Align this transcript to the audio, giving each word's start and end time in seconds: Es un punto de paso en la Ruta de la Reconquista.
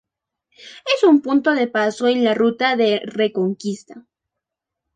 Es 0.95 1.03
un 1.03 1.21
punto 1.21 1.51
de 1.53 1.67
paso 1.67 2.07
en 2.07 2.23
la 2.23 2.33
Ruta 2.33 2.75
de 2.75 3.01
la 3.05 3.11
Reconquista. 3.13 4.03